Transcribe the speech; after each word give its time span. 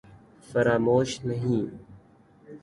فراموش 0.49 1.09
نہیں 1.25 1.65